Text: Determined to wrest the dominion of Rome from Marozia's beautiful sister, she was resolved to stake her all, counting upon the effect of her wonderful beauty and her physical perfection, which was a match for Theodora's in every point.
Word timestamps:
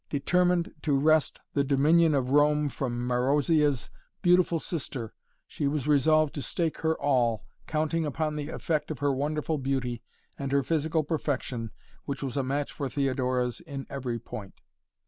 Determined 0.09 0.73
to 0.81 0.93
wrest 0.97 1.41
the 1.53 1.63
dominion 1.63 2.15
of 2.15 2.31
Rome 2.31 2.69
from 2.69 3.05
Marozia's 3.07 3.91
beautiful 4.23 4.59
sister, 4.59 5.13
she 5.45 5.67
was 5.67 5.87
resolved 5.87 6.33
to 6.33 6.41
stake 6.41 6.79
her 6.79 6.99
all, 6.99 7.45
counting 7.67 8.03
upon 8.03 8.35
the 8.35 8.49
effect 8.49 8.89
of 8.89 8.97
her 8.97 9.13
wonderful 9.13 9.59
beauty 9.59 10.01
and 10.39 10.51
her 10.51 10.63
physical 10.63 11.03
perfection, 11.03 11.69
which 12.05 12.23
was 12.23 12.35
a 12.35 12.41
match 12.41 12.71
for 12.73 12.89
Theodora's 12.89 13.59
in 13.59 13.85
every 13.91 14.17
point. 14.17 14.59